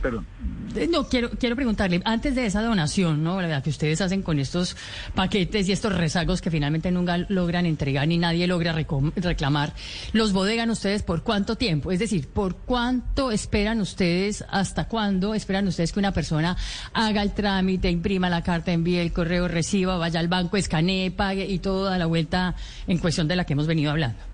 Perdón. 0.00 0.26
Eh, 0.74 0.88
no, 0.90 1.08
quiero, 1.08 1.30
quiero 1.30 1.54
preguntarle, 1.54 2.00
antes 2.04 2.34
de 2.34 2.46
esa 2.46 2.62
donación, 2.62 3.22
¿no? 3.22 3.40
La 3.42 3.62
que 3.62 3.70
ustedes 3.70 4.00
hacen 4.00 4.22
con 4.22 4.38
estos 4.38 4.76
paquetes 5.14 5.68
y 5.68 5.72
estos 5.72 5.94
rezagos 5.94 6.40
que 6.40 6.50
finalmente 6.50 6.90
nunca 6.90 7.18
logran 7.28 7.66
entregar 7.66 8.08
ni 8.08 8.18
nadie 8.18 8.46
logra 8.46 8.72
reclamar, 8.72 9.74
¿los 10.12 10.32
bodegan 10.32 10.70
ustedes 10.70 11.02
por 11.02 11.22
cuánto 11.22 11.56
tiempo? 11.56 11.92
Es 11.92 11.98
decir, 11.98 12.28
¿por 12.28 12.56
cuánto 12.56 13.30
esperan 13.30 13.80
ustedes, 13.80 14.44
hasta 14.50 14.88
cuándo 14.88 15.34
esperan 15.34 15.68
ustedes 15.68 15.92
que 15.92 15.98
una 15.98 16.12
persona 16.12 16.56
haga 16.94 17.22
el 17.22 17.32
trámite, 17.32 17.90
imprima 17.90 18.30
la 18.30 18.42
carta, 18.42 18.72
envíe 18.72 18.98
el 18.98 19.12
correo, 19.12 19.48
reciba, 19.48 19.98
vaya 19.98 20.20
al 20.20 20.28
banco, 20.28 20.56
escanee, 20.56 21.10
pague 21.10 21.46
y 21.46 21.58
todo 21.58 21.88
a 21.88 21.98
la 21.98 22.06
vuelta 22.06 22.54
en 22.86 22.98
cuestión 22.98 23.28
de 23.28 23.36
la 23.36 23.44
que 23.44 23.52
hemos 23.52 23.66
venido 23.66 23.90
hablando? 23.90 24.31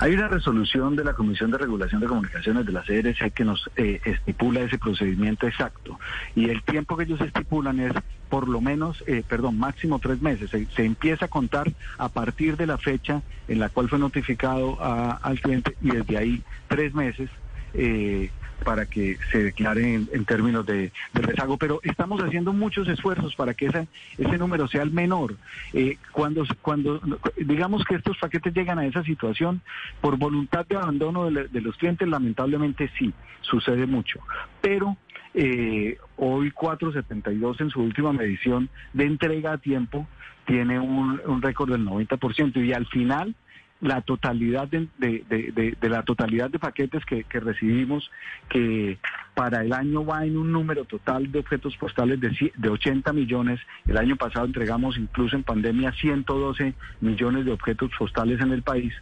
Hay 0.00 0.12
una 0.12 0.28
resolución 0.28 0.96
de 0.96 1.04
la 1.04 1.14
Comisión 1.14 1.52
de 1.52 1.58
Regulación 1.58 2.00
de 2.00 2.08
Comunicaciones 2.08 2.66
de 2.66 2.72
la 2.72 2.82
CRC 2.82 3.30
que 3.30 3.44
nos 3.44 3.70
eh, 3.76 4.00
estipula 4.04 4.60
ese 4.60 4.76
procedimiento 4.76 5.46
exacto 5.46 6.00
y 6.34 6.50
el 6.50 6.62
tiempo 6.64 6.96
que 6.96 7.04
ellos 7.04 7.20
estipulan 7.20 7.78
es 7.78 7.92
por 8.28 8.48
lo 8.48 8.60
menos, 8.60 9.04
eh, 9.06 9.22
perdón, 9.26 9.58
máximo 9.58 10.00
tres 10.00 10.20
meses. 10.20 10.50
Se, 10.50 10.84
empieza 10.84 11.26
a 11.26 11.28
contar 11.28 11.70
a 11.98 12.08
partir 12.08 12.56
de 12.56 12.66
la 12.66 12.78
fecha 12.78 13.22
en 13.46 13.60
la 13.60 13.68
cual 13.68 13.88
fue 13.88 14.00
notificado 14.00 14.78
al 14.80 15.40
cliente 15.40 15.76
y 15.80 15.90
desde 15.90 16.18
ahí 16.18 16.42
tres 16.66 16.92
meses. 16.94 17.30
Eh, 17.74 18.30
para 18.62 18.86
que 18.86 19.18
se 19.30 19.42
declare 19.42 19.94
en, 19.94 20.24
términos 20.24 20.64
de, 20.66 20.92
rezago, 21.12 21.56
pero 21.56 21.80
estamos 21.82 22.22
haciendo 22.22 22.52
muchos 22.52 22.88
esfuerzos 22.88 23.34
para 23.34 23.54
que 23.54 23.66
ese, 23.66 23.88
ese 24.18 24.38
número 24.38 24.68
sea 24.68 24.82
el 24.82 24.90
menor. 24.90 25.36
Eh, 25.72 25.98
cuando, 26.12 26.44
cuando 26.62 27.00
digamos 27.36 27.84
que 27.84 27.96
estos 27.96 28.16
paquetes 28.18 28.54
llegan 28.54 28.78
a 28.78 28.86
esa 28.86 29.02
situación, 29.02 29.60
por 30.00 30.16
voluntad 30.16 30.66
de 30.66 30.76
abandono 30.76 31.30
de, 31.30 31.60
los 31.60 31.76
clientes, 31.76 32.06
lamentablemente 32.08 32.90
sí, 32.98 33.12
sucede 33.42 33.86
mucho. 33.86 34.20
Pero 34.60 34.96
eh, 35.34 35.98
hoy 36.16 36.50
472 36.50 37.60
en 37.60 37.70
su 37.70 37.82
última 37.82 38.12
medición 38.12 38.68
de 38.92 39.04
entrega 39.04 39.52
a 39.52 39.58
tiempo 39.58 40.06
tiene 40.46 40.78
un, 40.78 41.20
un 41.26 41.42
récord 41.42 41.70
del 41.70 41.84
90% 41.84 42.64
y 42.64 42.72
al 42.72 42.86
final 42.86 43.34
la 43.80 44.00
totalidad 44.00 44.68
de, 44.68 44.88
de, 44.98 45.76
de, 45.80 45.88
la 45.88 46.02
totalidad 46.02 46.50
de 46.50 46.58
paquetes 46.58 47.04
que, 47.04 47.24
que, 47.24 47.40
recibimos, 47.40 48.10
que 48.48 48.98
para 49.34 49.62
el 49.62 49.72
año 49.72 50.04
va 50.04 50.24
en 50.24 50.36
un 50.36 50.52
número 50.52 50.84
total 50.84 51.30
de 51.30 51.40
objetos 51.40 51.76
postales 51.76 52.20
de, 52.20 52.52
de 52.56 52.68
80 52.68 53.12
millones. 53.12 53.60
El 53.86 53.96
año 53.98 54.16
pasado 54.16 54.46
entregamos 54.46 54.96
incluso 54.96 55.36
en 55.36 55.42
pandemia 55.42 55.92
112 55.92 56.74
millones 57.00 57.44
de 57.44 57.52
objetos 57.52 57.90
postales 57.98 58.40
en 58.40 58.52
el 58.52 58.62
país. 58.62 58.92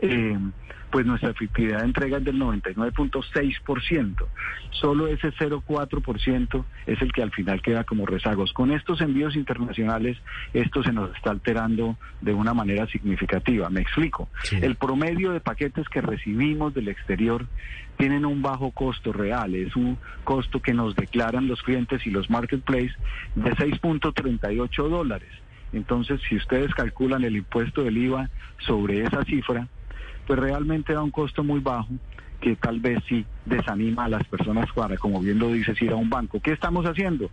Eh, 0.00 0.38
pues 0.94 1.06
nuestra 1.06 1.30
efectividad 1.30 1.80
de 1.80 1.86
entrega 1.86 2.18
es 2.18 2.24
del 2.24 2.38
99.6%. 2.38 4.26
Solo 4.70 5.08
ese 5.08 5.32
0.4% 5.32 6.64
es 6.86 7.02
el 7.02 7.12
que 7.12 7.20
al 7.20 7.32
final 7.32 7.60
queda 7.62 7.82
como 7.82 8.06
rezagos. 8.06 8.52
Con 8.52 8.70
estos 8.70 9.00
envíos 9.00 9.34
internacionales, 9.34 10.16
esto 10.52 10.84
se 10.84 10.92
nos 10.92 11.12
está 11.16 11.32
alterando 11.32 11.96
de 12.20 12.32
una 12.32 12.54
manera 12.54 12.86
significativa. 12.86 13.68
Me 13.70 13.80
explico. 13.80 14.28
El 14.52 14.76
promedio 14.76 15.32
de 15.32 15.40
paquetes 15.40 15.88
que 15.88 16.00
recibimos 16.00 16.74
del 16.74 16.86
exterior 16.86 17.44
tienen 17.96 18.24
un 18.24 18.42
bajo 18.42 18.70
costo 18.70 19.12
real, 19.12 19.54
es 19.54 19.74
un 19.76 19.98
costo 20.24 20.60
que 20.60 20.74
nos 20.74 20.94
declaran 20.96 21.46
los 21.46 21.62
clientes 21.62 22.06
y 22.06 22.10
los 22.10 22.28
marketplaces 22.30 22.92
de 23.34 23.52
6.38 23.52 24.88
dólares. 24.88 25.30
Entonces, 25.72 26.20
si 26.28 26.36
ustedes 26.36 26.72
calculan 26.74 27.24
el 27.24 27.36
impuesto 27.36 27.82
del 27.82 27.98
IVA 27.98 28.30
sobre 28.66 29.02
esa 29.02 29.24
cifra, 29.24 29.68
pues 30.26 30.38
realmente 30.38 30.92
da 30.92 31.02
un 31.02 31.10
costo 31.10 31.42
muy 31.42 31.60
bajo 31.60 31.88
que 32.40 32.56
tal 32.56 32.80
vez 32.80 32.98
sí 33.08 33.24
desanima 33.44 34.04
a 34.04 34.08
las 34.08 34.24
personas 34.24 34.70
para, 34.74 34.96
como 34.96 35.20
bien 35.20 35.38
lo 35.38 35.48
dices, 35.48 35.80
ir 35.80 35.92
a 35.92 35.96
un 35.96 36.10
banco. 36.10 36.40
¿Qué 36.40 36.52
estamos 36.52 36.84
haciendo? 36.86 37.30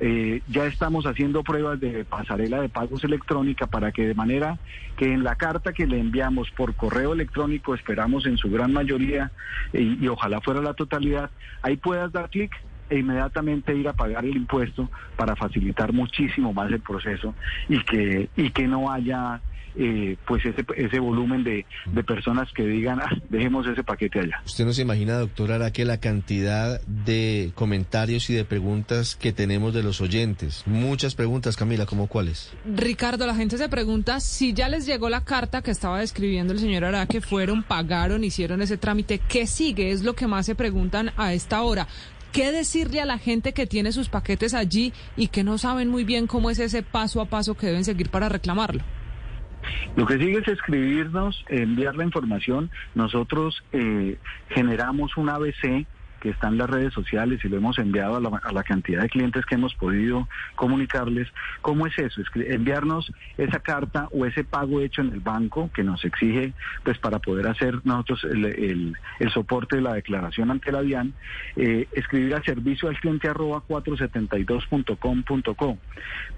Eh, 0.00 0.42
ya 0.48 0.66
estamos 0.66 1.06
haciendo 1.06 1.42
pruebas 1.42 1.80
de 1.80 2.04
pasarela 2.04 2.60
de 2.60 2.68
pagos 2.68 3.02
electrónica 3.02 3.66
para 3.66 3.90
que 3.90 4.06
de 4.06 4.14
manera 4.14 4.58
que 4.96 5.12
en 5.12 5.24
la 5.24 5.34
carta 5.34 5.72
que 5.72 5.86
le 5.86 5.98
enviamos 5.98 6.50
por 6.52 6.74
correo 6.74 7.12
electrónico, 7.12 7.74
esperamos 7.74 8.26
en 8.26 8.36
su 8.36 8.50
gran 8.50 8.72
mayoría 8.72 9.32
y, 9.72 10.04
y 10.04 10.08
ojalá 10.08 10.40
fuera 10.40 10.62
la 10.62 10.74
totalidad, 10.74 11.30
ahí 11.62 11.76
puedas 11.76 12.12
dar 12.12 12.30
clic 12.30 12.52
e 12.90 12.98
inmediatamente 12.98 13.76
ir 13.76 13.88
a 13.88 13.92
pagar 13.92 14.24
el 14.24 14.36
impuesto 14.36 14.88
para 15.16 15.36
facilitar 15.36 15.92
muchísimo 15.92 16.52
más 16.52 16.70
el 16.70 16.80
proceso 16.80 17.34
y 17.68 17.82
que 17.84 18.28
y 18.36 18.50
que 18.50 18.66
no 18.66 18.90
haya 18.90 19.40
eh, 19.78 20.16
pues 20.26 20.44
ese, 20.44 20.64
ese 20.76 20.98
volumen 20.98 21.44
de, 21.44 21.64
de 21.86 22.04
personas 22.04 22.50
que 22.52 22.66
digan, 22.66 23.00
ah, 23.00 23.10
dejemos 23.28 23.66
ese 23.66 23.84
paquete 23.84 24.20
allá. 24.20 24.42
¿Usted 24.44 24.64
no 24.64 24.72
se 24.72 24.82
imagina, 24.82 25.18
doctora, 25.18 25.70
que 25.70 25.84
la 25.84 25.98
cantidad 25.98 26.80
de 26.86 27.52
comentarios 27.54 28.28
y 28.30 28.34
de 28.34 28.44
preguntas 28.44 29.14
que 29.14 29.32
tenemos 29.32 29.72
de 29.72 29.82
los 29.82 30.00
oyentes? 30.00 30.64
Muchas 30.66 31.14
preguntas, 31.14 31.56
Camila, 31.56 31.86
¿cómo 31.86 32.08
cuáles? 32.08 32.52
Ricardo, 32.66 33.26
la 33.26 33.34
gente 33.34 33.56
se 33.56 33.68
pregunta 33.68 34.20
si 34.20 34.52
ya 34.52 34.68
les 34.68 34.84
llegó 34.84 35.08
la 35.08 35.24
carta 35.24 35.62
que 35.62 35.70
estaba 35.70 36.00
describiendo 36.00 36.52
el 36.52 36.58
señor 36.58 36.84
Araque, 36.84 37.20
fueron, 37.20 37.62
pagaron, 37.62 38.24
hicieron 38.24 38.62
ese 38.62 38.76
trámite, 38.76 39.20
¿qué 39.28 39.46
sigue? 39.46 39.92
Es 39.92 40.02
lo 40.02 40.14
que 40.14 40.26
más 40.26 40.46
se 40.46 40.54
preguntan 40.54 41.12
a 41.16 41.32
esta 41.32 41.62
hora. 41.62 41.86
¿Qué 42.32 42.52
decirle 42.52 43.00
a 43.00 43.06
la 43.06 43.18
gente 43.18 43.52
que 43.52 43.66
tiene 43.66 43.90
sus 43.90 44.08
paquetes 44.08 44.52
allí 44.52 44.92
y 45.16 45.28
que 45.28 45.44
no 45.44 45.56
saben 45.56 45.88
muy 45.88 46.04
bien 46.04 46.26
cómo 46.26 46.50
es 46.50 46.58
ese 46.58 46.82
paso 46.82 47.20
a 47.20 47.26
paso 47.26 47.54
que 47.54 47.66
deben 47.66 47.84
seguir 47.84 48.10
para 48.10 48.28
reclamarlo? 48.28 48.82
Lo 49.96 50.06
que 50.06 50.18
sigue 50.18 50.38
es 50.38 50.48
escribirnos, 50.48 51.44
enviar 51.48 51.96
la 51.96 52.04
información. 52.04 52.70
Nosotros 52.94 53.62
eh, 53.72 54.18
generamos 54.50 55.16
un 55.16 55.28
ABC 55.28 55.86
que 56.20 56.30
está 56.30 56.48
en 56.48 56.58
las 56.58 56.68
redes 56.68 56.92
sociales 56.92 57.40
y 57.44 57.48
lo 57.48 57.56
hemos 57.56 57.78
enviado 57.78 58.16
a 58.16 58.52
la, 58.52 58.62
cantidad 58.62 59.02
de 59.02 59.08
clientes 59.08 59.46
que 59.46 59.54
hemos 59.54 59.74
podido 59.74 60.28
comunicarles. 60.54 61.28
¿Cómo 61.62 61.86
es 61.86 61.98
eso? 61.98 62.20
enviarnos 62.34 63.12
esa 63.36 63.60
carta 63.60 64.08
o 64.10 64.26
ese 64.26 64.44
pago 64.44 64.80
hecho 64.80 65.02
en 65.02 65.12
el 65.12 65.20
banco 65.20 65.70
que 65.72 65.84
nos 65.84 66.04
exige 66.04 66.52
pues 66.82 66.98
para 66.98 67.18
poder 67.18 67.46
hacer 67.46 67.80
nosotros 67.84 68.24
el, 68.24 68.96
soporte 69.32 69.76
de 69.76 69.82
la 69.82 69.94
declaración 69.94 70.50
ante 70.50 70.72
la 70.72 70.82
DIAN, 70.82 71.14
eh, 71.56 71.86
escribir 71.92 72.34
al 72.34 72.44
servicio 72.44 72.88
al 72.88 72.98
cliente 72.98 73.28
arroba 73.28 73.62
472.com.co. 73.68 75.78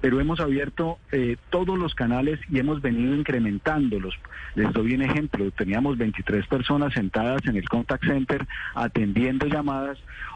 Pero 0.01 0.21
hemos 0.21 0.41
abierto 0.41 0.99
eh, 1.13 1.37
todos 1.51 1.79
los 1.79 1.95
canales 1.95 2.41
y 2.51 2.59
hemos 2.59 2.83
venido 2.83 3.15
incrementándolos. 3.15 4.19
Les 4.55 4.73
doy 4.73 4.95
un 4.95 5.03
ejemplo, 5.03 5.51
teníamos 5.53 5.99
23 5.99 6.47
personas 6.47 6.93
sentadas 6.93 7.45
en 7.47 7.57
el 7.57 7.69
contact 7.69 8.05
center 8.05 8.47
atendiendo 8.75 9.47
llamadas 9.47 9.70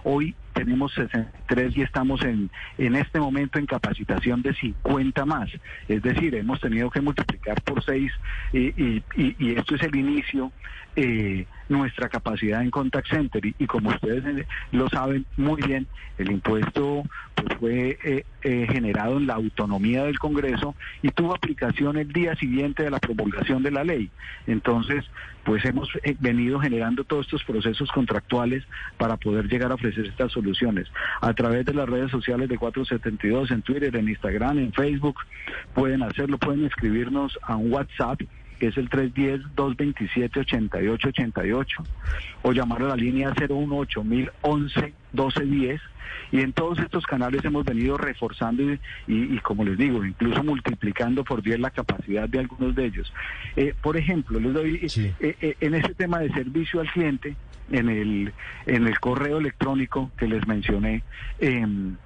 Hoy 0.05 0.37
tenemos 0.55 0.95
63 0.95 1.77
y 1.77 1.83
estamos 1.83 2.23
en, 2.23 2.51
en 2.79 2.95
este 2.95 3.21
momento 3.21 3.59
en 3.59 3.67
capacitación 3.67 4.41
de 4.43 4.55
50 4.55 5.25
más. 5.27 5.51
Es 5.89 6.03
decir, 6.03 6.35
hemos 6.35 6.61
tenido 6.61 6.91
que 6.91 7.01
multiplicar 7.01 7.61
por 7.63 7.85
6 7.85 8.11
y, 8.53 9.03
y, 9.17 9.55
esto 9.57 9.75
es 9.75 9.83
el 9.83 9.95
inicio. 9.97 10.53
Eh, 10.97 11.47
nuestra 11.69 12.09
capacidad 12.09 12.63
en 12.63 12.71
contact 12.71 13.09
center 13.09 13.43
y, 13.45 13.67
como 13.67 13.89
ustedes 13.89 14.25
eh, 14.27 14.47
lo 14.71 14.89
saben 14.91 15.27
muy 15.37 15.61
bien, 15.63 15.89
el 16.19 16.31
impuesto 16.31 17.03
pues, 17.35 17.59
fue 17.59 17.99
eh, 18.05 18.67
generado 18.71 19.17
en 19.17 19.27
la 19.27 19.35
autonomía 19.35 20.05
del 20.05 20.21
Congreso 20.21 20.77
y 21.03 21.09
tuvo 21.09 21.35
aplicación 21.35 21.97
el 21.97 22.13
día 22.13 22.37
siguiente 22.37 22.85
de 22.85 22.91
la 22.91 23.01
promulgación 23.01 23.65
de 23.65 23.73
la 23.73 23.83
ley. 23.83 24.09
Entonces, 24.47 25.05
pues 25.45 25.65
hemos 25.65 25.89
venido 26.21 26.61
generando 26.61 27.03
todos 27.03 27.27
estos 27.27 27.43
procesos 27.43 27.91
contractuales 27.91 28.63
para 28.97 29.17
poder 29.17 29.49
llegar 29.49 29.73
a 29.73 29.75
ofrecer 29.75 30.07
estas 30.07 30.31
soluciones. 30.31 30.44
A 31.21 31.33
través 31.35 31.65
de 31.65 31.75
las 31.75 31.89
redes 31.89 32.11
sociales 32.11 32.49
de 32.49 32.59
472, 32.59 33.51
en 33.51 33.63
Twitter, 33.63 33.97
en 33.97 34.09
Instagram, 34.09 34.59
en 34.59 34.73
Facebook, 34.73 35.17
pueden 35.75 36.03
hacerlo, 36.03 36.39
pueden 36.39 36.67
escribirnos 36.67 37.39
a 37.43 37.57
un 37.57 37.73
WhatsApp 37.73 38.21
que 38.59 38.67
es 38.69 38.77
el 38.77 38.89
310-227-8888, 38.91 41.67
o 42.43 42.53
llamar 42.53 42.83
a 42.83 42.89
la 42.89 42.97
línea 42.97 43.31
018-011-1210. 43.33 45.81
Y 46.31 46.41
en 46.41 46.53
todos 46.53 46.79
estos 46.79 47.07
canales 47.07 47.43
hemos 47.45 47.65
venido 47.65 47.97
reforzando 47.97 48.63
y, 49.07 49.39
como 49.39 49.65
les 49.65 49.79
digo, 49.79 50.05
incluso 50.05 50.43
multiplicando 50.43 51.23
por 51.25 51.43
10 51.43 51.61
la 51.61 51.71
capacidad 51.71 52.29
de 52.29 52.41
algunos 52.41 52.75
de 52.75 52.87
ellos. 52.87 53.13
Eh, 53.57 53.73
por 53.81 53.97
ejemplo, 53.97 54.41
les 54.41 54.53
doy, 54.53 54.81
eh, 55.21 55.37
eh, 55.41 55.57
en 55.61 55.75
ese 55.75 55.95
tema 55.95 56.19
de 56.21 56.33
servicio 56.33 56.81
al 56.81 56.91
cliente, 56.91 57.37
en 57.71 57.89
el, 57.89 58.33
en 58.67 58.87
el 58.87 58.99
correo 59.01 59.39
electrónico 59.39 60.11
que 60.17 60.29
les 60.29 60.47
mencioné, 60.47 61.03
em, 61.39 61.97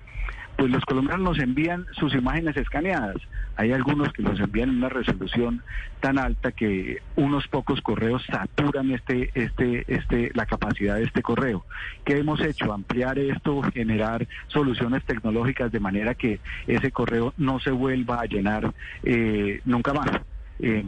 pues 0.59 0.73
los 0.73 0.85
colombianos 0.85 1.25
nos 1.25 1.39
envían 1.39 1.87
sus 1.93 2.13
imágenes 2.15 2.57
escaneadas. 2.57 3.17
Hay 3.55 3.73
algunos 3.73 4.13
que 4.13 4.23
los 4.23 4.41
envían 4.41 4.71
en 4.71 4.79
una 4.79 4.89
resolución 4.89 5.63
tan 6.01 6.19
alta 6.19 6.51
que 6.51 7.01
unos 7.15 7.47
pocos 7.47 7.81
correos 7.81 8.25
saturan 8.29 8.91
este, 8.91 9.31
este, 9.35 9.85
este, 9.87 10.33
la 10.35 10.47
capacidad 10.47 10.97
de 10.97 11.05
este 11.05 11.23
correo. 11.23 11.65
¿Qué 12.05 12.19
hemos 12.19 12.41
hecho? 12.41 12.73
Ampliar 12.73 13.21
esto, 13.21 13.63
generar 13.73 14.27
soluciones 14.49 15.05
tecnológicas 15.05 15.71
de 15.71 15.79
manera 15.79 16.15
que 16.15 16.41
ese 16.67 16.91
correo 16.91 17.35
no 17.37 17.61
se 17.61 17.71
vuelva 17.71 18.21
a 18.21 18.27
llenar 18.27 18.75
eh, 19.05 19.61
nunca 19.65 19.93
más. 19.93 20.11
Eh, 20.59 20.85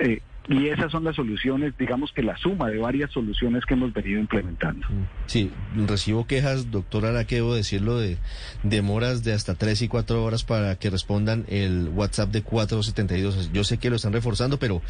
eh, 0.00 0.20
y 0.48 0.68
esas 0.68 0.92
son 0.92 1.04
las 1.04 1.16
soluciones, 1.16 1.76
digamos 1.78 2.12
que 2.12 2.22
la 2.22 2.36
suma 2.36 2.68
de 2.68 2.78
varias 2.78 3.10
soluciones 3.10 3.64
que 3.64 3.74
hemos 3.74 3.92
venido 3.92 4.20
implementando. 4.20 4.86
Mm. 4.88 5.06
Sí, 5.26 5.50
recibo 5.86 6.26
quejas, 6.26 6.70
doctor 6.70 7.06
Araque, 7.06 7.36
debo 7.36 7.54
decirlo, 7.54 7.98
de 7.98 8.18
demoras 8.62 9.24
de 9.24 9.32
hasta 9.32 9.54
tres 9.54 9.80
y 9.80 9.88
cuatro 9.88 10.22
horas 10.22 10.44
para 10.44 10.76
que 10.76 10.90
respondan 10.90 11.46
el 11.48 11.88
WhatsApp 11.94 12.30
de 12.30 12.42
472. 12.42 13.52
Yo 13.52 13.64
sé 13.64 13.78
que 13.78 13.88
lo 13.88 13.96
están 13.96 14.12
reforzando, 14.12 14.58
pero 14.58 14.82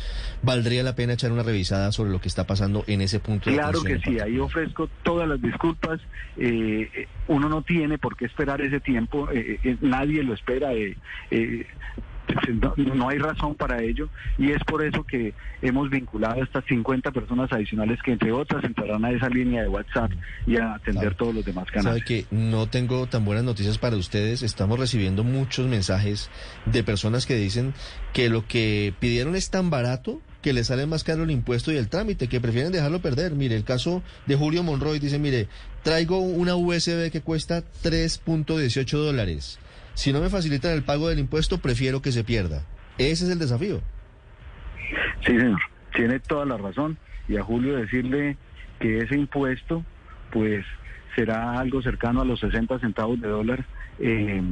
valdría 0.42 0.82
la 0.82 0.96
pena 0.96 1.12
echar 1.12 1.30
una 1.30 1.44
revisada 1.44 1.92
sobre 1.92 2.10
lo 2.10 2.20
que 2.20 2.28
está 2.28 2.46
pasando 2.46 2.82
en 2.88 3.00
ese 3.00 3.20
punto. 3.20 3.50
Claro 3.50 3.82
que 3.82 4.00
sí, 4.00 4.18
ahí 4.18 4.38
ofrezco 4.38 4.88
todas 5.02 5.28
las 5.28 5.40
disculpas. 5.40 6.00
Eh, 6.36 7.06
uno 7.28 7.48
no 7.48 7.62
tiene 7.62 7.98
por 7.98 8.16
qué 8.16 8.24
esperar 8.24 8.60
ese 8.60 8.80
tiempo, 8.80 9.30
eh, 9.30 9.60
eh, 9.62 9.76
nadie 9.80 10.22
lo 10.24 10.34
espera 10.34 10.72
no, 12.76 13.08
hay 13.08 13.18
razón 13.18 13.54
para 13.54 13.82
ello 13.82 14.08
y 14.38 14.50
es 14.50 14.62
por 14.64 14.84
eso 14.84 15.04
que 15.04 15.34
hemos 15.62 15.90
vinculado 15.90 16.40
a 16.40 16.44
estas 16.44 16.64
50 16.64 17.10
personas 17.10 17.52
adicionales 17.52 18.00
que 18.02 18.12
entre 18.12 18.32
otras 18.32 18.64
entrarán 18.64 19.04
a 19.04 19.10
esa 19.10 19.28
línea 19.28 19.62
de 19.62 19.68
WhatsApp 19.68 20.10
y 20.46 20.56
a 20.56 20.74
atender 20.74 21.14
todos 21.14 21.34
los 21.34 21.44
demás 21.44 21.66
canales. 21.70 21.84
Sabe 21.84 22.04
que 22.04 22.26
no 22.30 22.66
tengo 22.66 23.06
tan 23.06 23.24
buenas 23.24 23.44
noticias 23.44 23.78
para 23.78 23.96
ustedes. 23.96 24.42
Estamos 24.42 24.78
recibiendo 24.78 25.24
muchos 25.24 25.66
mensajes 25.66 26.30
de 26.66 26.82
personas 26.82 27.26
que 27.26 27.36
dicen 27.36 27.74
que 28.12 28.28
lo 28.28 28.46
que 28.46 28.94
pidieron 29.00 29.36
es 29.36 29.50
tan 29.50 29.70
barato 29.70 30.20
que 30.44 30.52
le 30.52 30.62
sale 30.62 30.84
más 30.84 31.04
caro 31.04 31.24
el 31.24 31.30
impuesto 31.30 31.72
y 31.72 31.76
el 31.76 31.88
trámite, 31.88 32.28
que 32.28 32.38
prefieren 32.38 32.70
dejarlo 32.70 33.00
perder. 33.00 33.32
Mire, 33.32 33.56
el 33.56 33.64
caso 33.64 34.02
de 34.26 34.36
Julio 34.36 34.62
Monroy 34.62 34.98
dice, 34.98 35.18
mire, 35.18 35.48
traigo 35.82 36.18
una 36.18 36.54
USB 36.54 37.10
que 37.10 37.22
cuesta 37.22 37.64
3.18 37.82 38.98
dólares. 38.98 39.58
Si 39.94 40.12
no 40.12 40.20
me 40.20 40.28
facilitan 40.28 40.72
el 40.72 40.82
pago 40.82 41.08
del 41.08 41.18
impuesto, 41.18 41.58
prefiero 41.58 42.02
que 42.02 42.12
se 42.12 42.24
pierda. 42.24 42.64
Ese 42.98 43.24
es 43.24 43.30
el 43.30 43.38
desafío. 43.38 43.80
Sí, 45.24 45.38
señor. 45.38 45.60
Tiene 45.94 46.20
toda 46.20 46.44
la 46.44 46.56
razón. 46.56 46.98
Y 47.28 47.36
a 47.36 47.42
Julio 47.42 47.76
decirle 47.76 48.36
que 48.80 48.98
ese 48.98 49.14
impuesto, 49.16 49.84
pues, 50.32 50.64
será 51.14 51.58
algo 51.58 51.80
cercano 51.82 52.20
a 52.20 52.24
los 52.24 52.40
60 52.40 52.78
centavos 52.80 53.20
de 53.20 53.28
dólar. 53.28 53.64
Eh, 54.00 54.42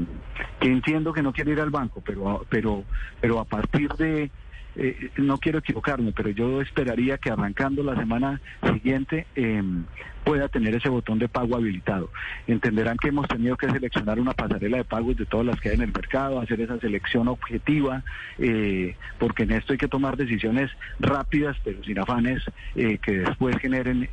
que 0.61 0.69
entiendo 0.69 1.13
que 1.13 1.23
no 1.23 1.33
quiere 1.33 1.53
ir 1.53 1.61
al 1.61 1.71
banco, 1.71 2.01
pero, 2.07 2.47
pero, 2.49 2.85
pero 3.21 3.41
a 3.41 3.45
partir 3.45 3.89
de 3.95 4.31
eh, 4.75 5.11
no 5.17 5.39
quiero 5.39 5.59
equivocarme, 5.59 6.13
pero 6.13 6.31
yo 6.31 6.63
esperaría 6.63 7.19
que 7.19 7.31
arrancando 7.31 7.83
la 7.83 7.95
semana 7.95 8.41
siguiente 8.73 9.27
em, 9.35 9.85
pueda 10.25 10.49
tener 10.49 10.75
ese 10.75 10.89
botón 10.89 11.19
de 11.19 11.29
pago 11.29 11.57
habilitado. 11.57 12.11
Entenderán 12.47 12.97
que 12.97 13.09
hemos 13.09 13.29
tenido 13.29 13.57
que 13.57 13.71
seleccionar 13.71 14.19
una 14.19 14.33
pasarela 14.33 14.79
de 14.79 14.85
pagos 14.85 15.17
de 15.17 15.27
todas 15.27 15.47
las 15.47 15.61
que 15.61 15.71
hay 15.71 15.75
en 15.75 15.83
el 15.83 15.93
mercado, 15.93 16.41
hacer 16.41 16.61
esa 16.61 16.79
selección 16.79 17.29
objetiva, 17.29 18.03
eh, 18.39 18.97
porque 19.19 19.43
en 19.43 19.53
esto 19.53 19.73
hay 19.73 19.79
que 19.79 19.89
tomar 19.89 20.17
decisiones 20.17 20.71
rápidas, 20.99 21.57
pero 21.63 21.83
sin 21.85 21.99
afanes 21.99 22.43
eh, 22.75 22.99
que 22.99 23.19
después 23.19 23.57
generen 23.59 24.09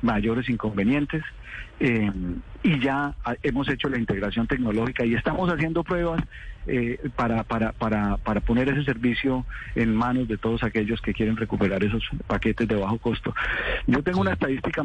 mayores 0.00 0.48
inconvenientes. 0.48 1.22
Y 2.62 2.78
ya 2.78 3.14
hemos 3.42 3.68
hecho 3.68 3.88
la 3.88 3.98
integración 3.98 4.46
tecnológica 4.46 5.04
y 5.04 5.14
estamos 5.14 5.50
haciendo 5.50 5.82
pruebas 5.82 6.22
eh, 6.66 6.98
para, 7.16 7.42
para, 7.42 7.72
para, 7.72 8.18
para 8.18 8.40
poner 8.42 8.68
ese 8.68 8.84
servicio 8.84 9.46
en 9.74 9.94
manos 9.94 10.28
de 10.28 10.36
todos 10.36 10.62
aquellos 10.62 11.00
que 11.00 11.14
quieren 11.14 11.38
recuperar 11.38 11.82
esos 11.82 12.02
paquetes 12.26 12.68
de 12.68 12.76
bajo 12.76 12.98
costo. 12.98 13.34
Yo 13.86 14.02
tengo 14.02 14.20
una 14.20 14.34
estadística 14.34 14.84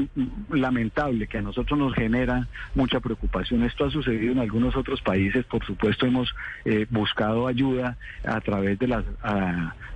lamentable 0.49 1.27
que 1.27 1.39
a 1.39 1.41
nosotros 1.41 1.77
nos 1.77 1.93
genera 1.93 2.47
mucha 2.75 3.01
preocupación. 3.01 3.63
Esto 3.63 3.83
ha 3.85 3.91
sucedido 3.91 4.31
en 4.31 4.39
algunos 4.39 4.77
otros 4.77 5.01
países, 5.01 5.43
por 5.43 5.65
supuesto 5.65 6.05
hemos 6.05 6.33
eh, 6.63 6.87
buscado 6.89 7.45
ayuda 7.45 7.97
a 8.23 8.39
través 8.39 8.79
de, 8.79 8.87
las, 8.87 9.03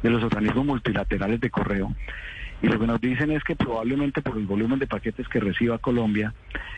de 0.04 0.10
los 0.10 0.22
organismos 0.22 0.66
multilaterales 0.66 1.40
de 1.40 1.50
correo. 1.50 1.96
Y 2.62 2.68
lo 2.68 2.78
que 2.78 2.88
nos 2.88 3.00
dicen 3.00 3.32
es 3.32 3.42
que 3.44 3.56
probablemente 3.56 4.22
por 4.22 4.38
el 4.38 4.46
volumen 4.46 4.80
de 4.80 4.88
paquetes 4.88 5.30
que 5.30 5.40
reciba 5.40 5.78
Colombia, 5.78 6.34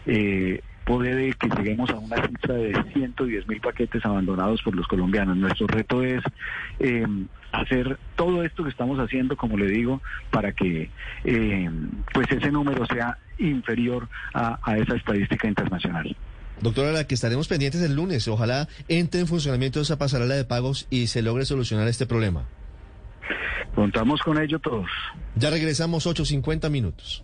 eh, 0.05 0.61
puede 0.85 1.33
que 1.33 1.49
lleguemos 1.49 1.89
a 1.89 1.99
una 1.99 2.15
cifra 2.27 2.55
de 2.55 2.73
110 2.93 3.47
mil 3.47 3.61
paquetes 3.61 4.05
abandonados 4.05 4.61
por 4.61 4.75
los 4.75 4.87
colombianos. 4.87 5.37
Nuestro 5.37 5.67
reto 5.67 6.03
es 6.03 6.21
eh, 6.79 7.05
hacer 7.51 7.97
todo 8.15 8.43
esto 8.43 8.63
que 8.63 8.69
estamos 8.69 8.99
haciendo, 8.99 9.35
como 9.37 9.57
le 9.57 9.67
digo, 9.67 10.01
para 10.31 10.51
que 10.53 10.89
eh, 11.23 11.69
pues 12.13 12.31
ese 12.31 12.51
número 12.51 12.85
sea 12.87 13.17
inferior 13.37 14.07
a, 14.33 14.59
a 14.63 14.77
esa 14.77 14.95
estadística 14.95 15.47
internacional. 15.47 16.15
Doctora, 16.61 16.91
la 16.91 17.07
que 17.07 17.15
estaremos 17.15 17.47
pendientes 17.47 17.81
el 17.81 17.95
lunes. 17.95 18.27
Ojalá 18.27 18.67
entre 18.87 19.21
en 19.21 19.27
funcionamiento 19.27 19.81
esa 19.81 19.97
pasarela 19.97 20.35
de 20.35 20.45
pagos 20.45 20.87
y 20.89 21.07
se 21.07 21.21
logre 21.21 21.45
solucionar 21.45 21.87
este 21.87 22.05
problema. 22.05 22.45
Contamos 23.73 24.21
con 24.21 24.37
ello 24.41 24.59
todos. 24.59 24.89
Ya 25.35 25.49
regresamos 25.49 26.05
8.50 26.05 26.69
minutos. 26.69 27.23